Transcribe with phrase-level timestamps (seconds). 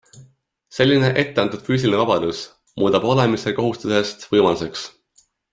[0.77, 2.41] Selline etteantud füüsiline vabadus
[2.85, 4.91] muudab olemise kohustusest võimaluseks.